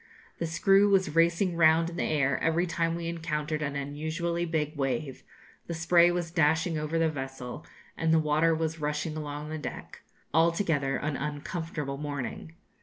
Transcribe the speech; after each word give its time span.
The 0.39 0.47
screw 0.47 0.89
was 0.89 1.13
racing 1.15 1.55
round 1.55 1.91
in 1.91 1.95
the 1.95 2.03
air 2.03 2.39
every 2.41 2.65
time 2.65 2.95
we 2.95 3.07
encountered 3.07 3.61
an 3.61 3.75
unusually 3.75 4.45
big 4.45 4.75
wave; 4.75 5.21
the 5.67 5.75
spray 5.75 6.09
was 6.09 6.31
dashing 6.31 6.75
over 6.75 6.97
the 6.97 7.07
vessel, 7.07 7.67
and 7.95 8.11
the 8.11 8.17
water 8.17 8.55
was 8.55 8.79
rushing 8.81 9.15
along 9.15 9.49
the 9.49 9.59
deck 9.59 10.01
altogether 10.33 10.95
an 10.97 11.17
uncomfortable 11.17 11.97
morning. 11.97 12.55